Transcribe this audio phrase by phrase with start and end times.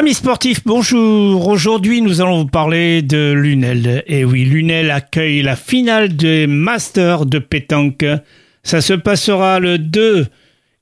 [0.00, 1.46] Amis sportifs, bonjour.
[1.46, 4.02] Aujourd'hui, nous allons vous parler de Lunel.
[4.06, 8.06] Et oui, Lunel accueille la finale des Masters de pétanque.
[8.62, 10.26] Ça se passera le 2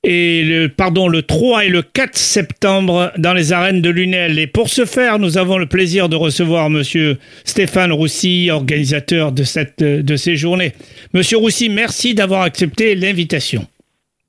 [0.04, 4.38] et le, pardon, le 3 et le 4 septembre dans les arènes de Lunel.
[4.38, 9.42] Et pour ce faire, nous avons le plaisir de recevoir monsieur Stéphane Roussy, organisateur de
[9.42, 10.74] cette, de ces journées.
[11.12, 13.66] Monsieur Roussy, merci d'avoir accepté l'invitation.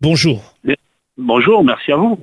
[0.02, 0.56] Bonjour.
[1.16, 2.18] Bonjour, merci à vous.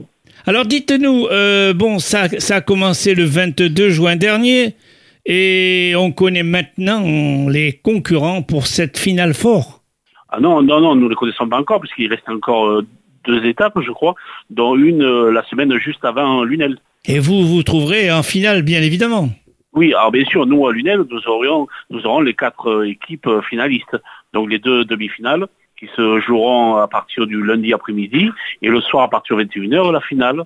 [0.49, 4.77] Alors dites-nous, euh, bon, ça, ça a commencé le 22 juin dernier
[5.25, 9.83] et on connaît maintenant les concurrents pour cette finale fort.
[10.29, 12.87] Ah non, non, non, nous ne les connaissons pas encore puisqu'il reste encore euh,
[13.25, 14.15] deux étapes, je crois,
[14.49, 16.79] dont une euh, la semaine juste avant Lunel.
[17.07, 19.29] Et vous vous trouverez en finale, bien évidemment.
[19.73, 23.97] Oui, alors bien sûr, nous à Lunel, nous, aurions, nous aurons les quatre équipes finalistes,
[24.33, 28.31] donc les deux demi-finales qui se joueront à partir du lundi après-midi
[28.63, 30.45] et le soir à partir de 21h la finale.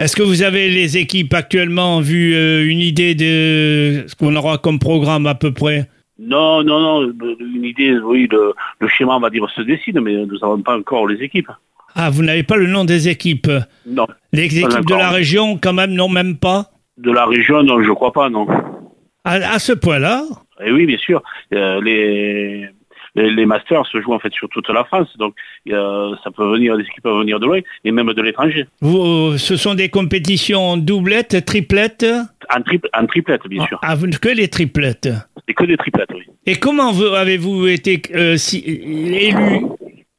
[0.00, 4.58] Est-ce que vous avez les équipes actuellement vu euh, une idée de ce qu'on aura
[4.58, 5.88] comme programme à peu près?
[6.18, 10.14] Non, non, non, une idée, oui, le, le schéma on va dire se décide, mais
[10.14, 11.50] nous n'avons pas encore les équipes.
[11.94, 13.50] Ah, vous n'avez pas le nom des équipes?
[13.86, 14.06] Non.
[14.32, 16.70] Les équipes de la région, quand même, non, même pas?
[16.98, 18.46] De la région, non, je crois pas, non.
[19.24, 20.24] À, ce point-là?
[20.64, 21.22] Eh oui, bien sûr.
[21.52, 22.68] Euh, les
[23.14, 25.34] les, masters se jouent en fait sur toute la France, donc
[25.66, 28.66] ça peut venir, des équipes peuvent venir de loin et même de l'étranger.
[28.82, 32.06] Euh, ce sont des compétitions doublettes, triplettes
[32.54, 32.60] En,
[33.00, 33.78] en triplette, bien sûr.
[33.82, 35.08] Ah, que les triplettes
[35.48, 36.24] Et que des triplettes, oui.
[36.46, 39.66] Et comment avez-vous été euh, élu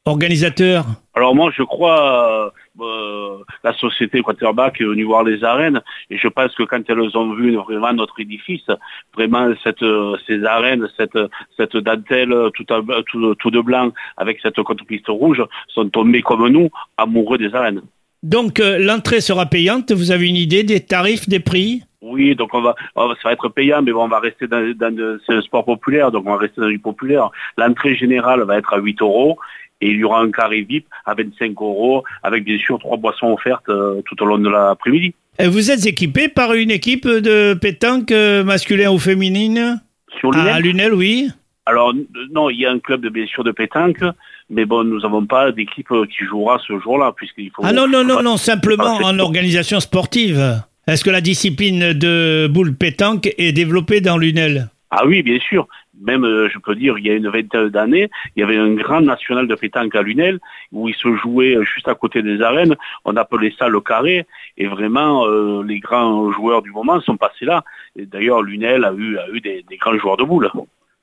[0.05, 0.85] organisateur?
[1.15, 6.27] Alors moi, je crois euh, la société Quarterback est venue voir les arènes et je
[6.27, 8.67] pense que quand elles ont vu vraiment notre édifice,
[9.13, 9.85] vraiment cette,
[10.27, 11.17] ces arènes, cette,
[11.57, 17.37] cette dentelle tout, tout, de blanc avec cette contre-piste rouge, sont tombées comme nous, amoureux
[17.37, 17.81] des arènes.
[18.23, 21.83] Donc euh, l'entrée sera payante, vous avez une idée des tarifs, des prix?
[22.01, 24.95] Oui, donc on va, ça va être payant, mais bon, on va rester dans, dans
[24.95, 27.29] le sport populaire, donc on va rester dans du populaire.
[27.57, 29.37] L'entrée générale va être à 8 euros
[29.81, 33.33] et il y aura un carré VIP à 25 euros avec bien sûr trois boissons
[33.33, 35.13] offertes euh, tout au long de l'après-midi.
[35.39, 39.81] Vous êtes équipé par une équipe de pétanque euh, masculin ou féminine?
[40.19, 41.29] Sur Lunel À Lunel, oui.
[41.65, 41.93] Alors
[42.31, 44.03] non, il y a un club de bien sûr de pétanque,
[44.49, 47.63] mais bon, nous n'avons pas d'équipe euh, qui jouera ce jour-là puisqu'il faut.
[47.65, 50.61] Ah non non non non, simplement en organisation sportive.
[50.87, 54.69] Est-ce que la discipline de boule pétanque est développée dans Lunel?
[54.91, 55.67] Ah oui, bien sûr
[56.01, 58.73] même, euh, je peux dire, il y a une vingtaine d'années, il y avait un
[58.73, 60.39] grand national de pétanque à Lunel
[60.71, 62.75] où il se jouait juste à côté des arènes.
[63.05, 64.25] On appelait ça le carré.
[64.57, 67.63] Et vraiment, euh, les grands joueurs du moment sont passés là.
[67.95, 70.49] D'ailleurs, Lunel a eu, a eu des, grands joueurs de boules.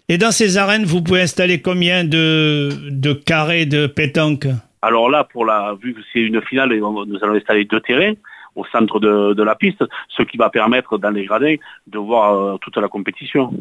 [0.08, 4.46] Et dans ces arènes, vous pouvez installer combien de, de carrés de pétanque?
[4.82, 8.14] Alors là, pour la, vu que c'est une finale, nous allons installer deux terrains
[8.54, 11.54] au centre de, la piste, ce qui va permettre dans les gradins
[11.86, 13.52] de voir euh, toute la compétition.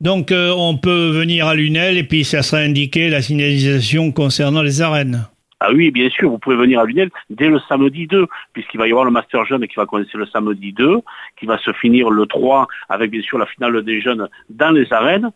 [0.00, 4.62] Donc euh, on peut venir à Lunel et puis ça sera indiqué la signalisation concernant
[4.62, 5.26] les arènes.
[5.60, 8.86] Ah oui, bien sûr, vous pouvez venir à Lunel dès le samedi 2, puisqu'il va
[8.86, 11.00] y avoir le Master Jeune qui va commencer le samedi 2,
[11.36, 14.92] qui va se finir le 3 avec bien sûr la finale des jeunes dans les
[14.92, 15.30] arènes.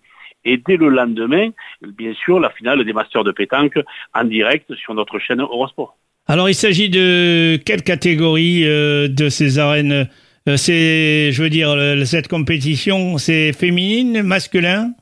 [0.45, 1.51] Et dès le lendemain,
[1.99, 3.81] bien sûr, la finale des Masters de pétanque
[4.15, 5.97] en direct sur notre chaîne Eurosport.
[6.28, 10.09] Alors il s'agit de quelle catégorie euh, de ces arènes
[10.56, 11.76] c'est, je veux dire,
[12.06, 14.92] cette compétition, c'est féminine, masculin?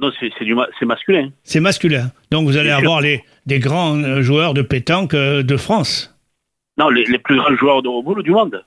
[0.00, 1.30] Non, c'est, c'est, masculin.
[1.44, 2.10] C'est masculin.
[2.30, 6.12] Donc vous allez avoir les, des grands euh, joueurs de pétanque euh, de France.
[6.78, 8.64] Non, les, plus grands joueurs de boule du monde.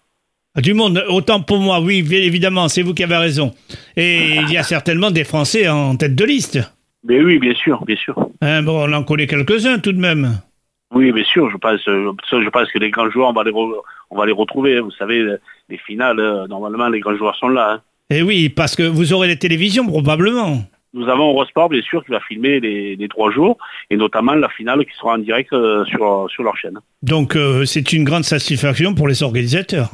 [0.55, 3.53] Ah, du monde, autant pour moi, oui, évidemment, c'est vous qui avez raison.
[3.97, 6.59] Et il y a certainement des Français en tête de liste.
[7.03, 8.17] Mais oui, bien sûr, bien sûr.
[8.41, 10.39] Hein, bon, on en connaît quelques-uns tout de même.
[10.97, 14.17] Oui, bien sûr, je pense, je pense que les grands joueurs, on va les, on
[14.17, 14.79] va les retrouver.
[14.79, 15.23] Vous savez,
[15.69, 17.73] les finales, euh, normalement, les grands joueurs sont là.
[17.73, 17.81] Hein.
[18.09, 20.63] Eh oui, parce que vous aurez les télévisions, probablement.
[20.95, 23.59] Nous avons Eurosport, bien sûr, qui va filmer les, trois jours,
[23.91, 26.79] et notamment la finale qui sera en direct euh, sur, sur leur chaîne.
[27.03, 29.91] Donc, euh, c'est une grande satisfaction pour les organisateurs.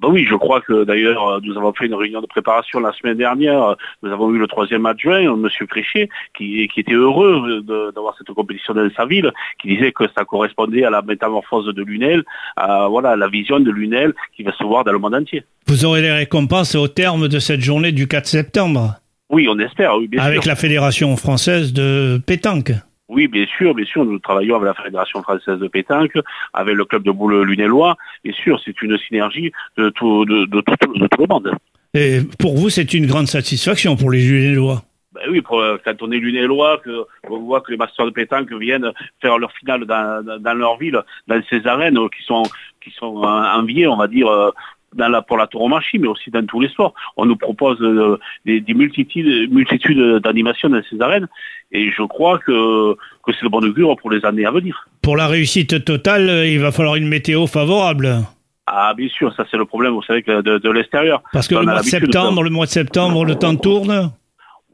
[0.00, 2.92] Ben oui, je crois que d'ailleurs, euh, nous avons fait une réunion de préparation la
[2.92, 3.76] semaine dernière.
[4.02, 5.48] Nous avons eu le troisième adjoint, M.
[5.68, 7.62] Créchet, qui, qui était heureux
[7.94, 11.82] d'avoir cette compétition dans sa ville, qui disait que ça correspondait à la métamorphose de
[11.82, 12.24] Lunel,
[12.56, 15.44] à voilà, la vision de Lunel qui va se voir dans le monde entier.
[15.66, 18.94] Vous aurez les récompenses au terme de cette journée du 4 septembre?
[19.30, 22.72] Oui, on espère, oui, bien Avec la Fédération française de pétanque
[23.08, 26.12] oui, bien sûr, bien sûr, nous travaillons avec la Fédération française de pétanque,
[26.52, 27.96] avec le club de boule lunélois.
[28.22, 31.50] Bien sûr, c'est une synergie de tout, de, de, tout le monde.
[31.94, 34.82] Et pour vous, c'est une grande satisfaction pour les lunélois?
[35.14, 38.10] Ben oui, pour, euh, quand on est lunélois, que on voit que les masters de
[38.10, 42.42] pétanque viennent faire leur finale dans, dans leur ville, dans ces arènes qui sont
[42.82, 44.50] qui sont enviées, on va dire, euh,
[44.94, 46.94] dans la, pour la tauromachie, mais aussi dans tous les sports.
[47.16, 51.28] On nous propose euh, des, multitudes, multitudes d'animations dans ces arènes,
[51.72, 54.88] et je crois que, que c'est le bon augure pour les années à venir.
[55.02, 58.24] Pour la réussite totale, il va falloir une météo favorable.
[58.66, 61.22] Ah bien sûr, ça c'est le problème, vous savez, de, de l'extérieur.
[61.32, 64.12] Parce que le mois, de septembre, le mois de septembre, le temps tourne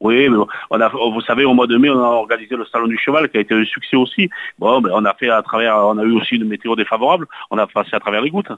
[0.01, 0.37] oui, mais
[0.71, 3.31] on a, vous savez, au mois de mai, on a organisé le salon du cheval
[3.31, 4.29] qui a été un succès aussi.
[4.59, 7.27] Bon, ben, on a fait à travers, on a eu aussi une météo défavorable.
[7.51, 8.53] On a passé à travers les gouttes.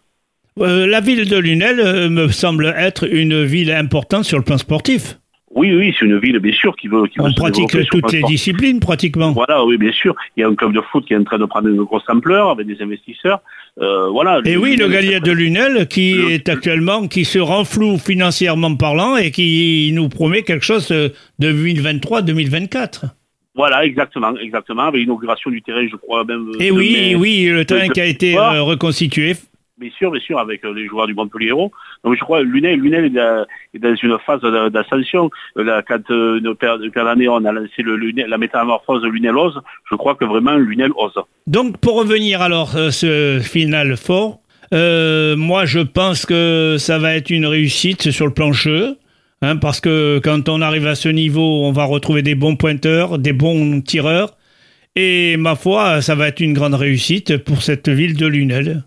[0.58, 4.56] Euh, la ville de Lunel euh, me semble être une ville importante sur le plan
[4.56, 5.18] sportif.
[5.54, 7.06] Oui, oui, c'est une ville, bien sûr, qui veut.
[7.06, 9.32] Qui On pratique toutes les disciplines, pratiquement.
[9.32, 10.14] Voilà, oui, bien sûr.
[10.36, 12.04] Il y a un club de foot qui est en train de prendre une grosse
[12.08, 13.40] ampleur avec des investisseurs.
[13.80, 14.40] Euh, voilà.
[14.44, 19.30] Et oui, le Gallier de Lunel, qui est actuellement, qui se renfloue financièrement parlant et
[19.30, 23.04] qui nous promet quelque chose de 2023-2024.
[23.54, 26.50] Voilà, exactement, exactement, avec l'inauguration du terrain, je crois même.
[26.60, 29.36] Et oui, oui, le terrain qui a été reconstitué
[29.78, 31.50] bien sûr, bien sûr, avec euh, les joueurs du Montpellier.
[31.50, 33.04] Donc je crois Lunel, Lunel
[33.74, 34.40] est dans une phase
[34.72, 35.30] d'ascension.
[35.54, 39.96] Quand euh, une paire, d'années on a lancé le la métamorphose de Lunel ose, je
[39.96, 41.18] crois que vraiment Lunel ose.
[41.46, 44.40] Donc pour revenir alors à euh, ce final fort,
[44.72, 48.96] moi je pense que ça va être une réussite sur le plan jeu.
[49.42, 53.18] Hein, parce que quand on arrive à ce niveau, on va retrouver des bons pointeurs,
[53.18, 54.34] des bons tireurs.
[54.94, 58.82] Et ma foi, ça va être une grande réussite pour cette ville de Lunel.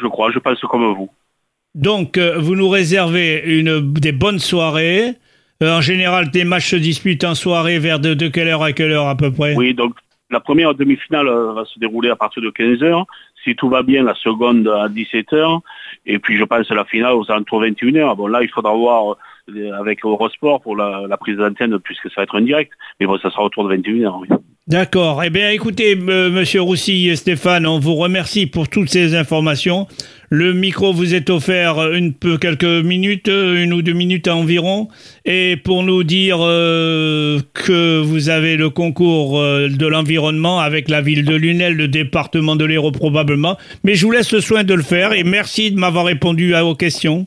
[0.00, 1.10] Je crois, je pense comme vous.
[1.74, 5.14] Donc, euh, vous nous réservez une, des bonnes soirées.
[5.62, 8.92] Euh, en général, des matchs se disputent en soirée vers de, quelle heure à quelle
[8.92, 9.54] heure à peu près?
[9.54, 9.94] Oui, donc
[10.30, 13.04] la première demi-finale euh, va se dérouler à partir de 15h.
[13.44, 15.60] Si tout va bien, la seconde à 17h.
[16.06, 18.16] Et puis, je pense la finale aux alentours 21h.
[18.16, 19.16] Bon, là, il faudra voir
[19.78, 22.72] avec Eurosport pour la, la prise d'antenne puisque ça va être en direct.
[22.98, 24.28] Mais bon, ça sera autour de 21h, oui.
[24.70, 25.24] D'accord.
[25.24, 29.88] Eh bien, écoutez, Monsieur Roussy et Stéphane, on vous remercie pour toutes ces informations.
[30.28, 34.86] Le micro vous est offert une peu quelques minutes, une ou deux minutes environ,
[35.24, 41.00] et pour nous dire euh, que vous avez le concours euh, de l'environnement avec la
[41.00, 43.58] ville de Lunel, le département de l'Hérault probablement.
[43.82, 46.62] Mais je vous laisse le soin de le faire et merci de m'avoir répondu à
[46.62, 47.26] vos questions.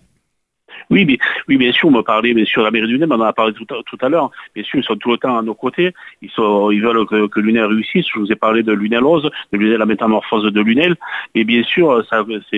[0.94, 3.34] Oui, bien sûr, on me parlait bien sûr la mairie du Lunel, on en a
[3.34, 3.66] parlé tout,
[4.00, 4.30] à l'heure.
[4.54, 5.92] Bien sûr, ils sont tout le temps à nos côtés.
[6.22, 8.06] Ils, veulent que, que Lunel réussisse.
[8.14, 10.96] Je vous ai parlé de Lunel Rose, de Lunel, la métamorphose de Lunel.
[11.34, 12.04] Et bien sûr,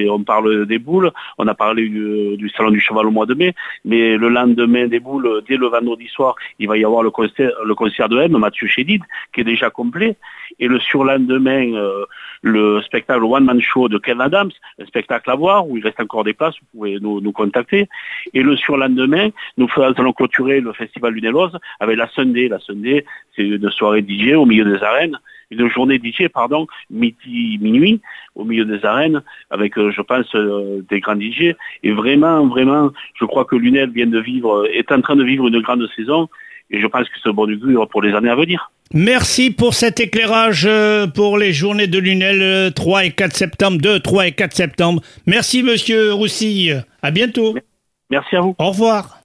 [0.10, 1.12] on parle des boules.
[1.38, 3.56] On a parlé du, salon du cheval au mois de mai.
[3.86, 7.52] Mais le lendemain des boules, dès le vendredi soir, il va y avoir le concert,
[7.64, 9.02] le concert de M, Mathieu Chédid,
[9.34, 10.18] qui est déjà complet.
[10.60, 12.06] Et le surlendemain, euh,
[12.42, 16.00] le spectacle One Man Show de Ken Adams, un spectacle à voir où il reste
[16.00, 17.90] encore des places, vous pouvez nous, nous contacter.
[18.34, 22.48] Et le surlendemain, nous allons clôturer le festival Lunelose avec la Sunday.
[22.48, 23.06] La Sunday,
[23.36, 25.18] c'est une soirée DJ au milieu des arènes,
[25.52, 28.02] une journée DJ, pardon, midi, minuit,
[28.36, 31.56] au milieu des arènes, avec, euh, je pense, euh, des grands DJ.
[31.84, 35.48] Et vraiment, vraiment, je crois que Lunel vient de vivre, est en train de vivre
[35.48, 36.30] une grande saison.
[36.72, 38.72] Et je pense que c'est bon augure pour les années à venir.
[38.94, 43.78] Merci pour cet éclairage euh, pour les journées de Lunel 3 euh, et 4 septembre,
[43.82, 45.02] 2, 3 et 4 septembre.
[45.26, 46.72] Merci Monsieur Roussy.
[47.02, 47.56] À bientôt.
[48.10, 48.56] Merci à vous.
[48.60, 49.25] Au revoir.